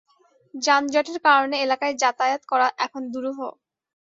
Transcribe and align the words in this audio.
যানজটের 0.53 1.19
কারণে 1.27 1.55
এলাকায় 1.61 1.95
যাতায়াত 2.01 2.41
করা 2.51 2.67
এখন 2.85 3.01
দুরূহ। 3.13 3.39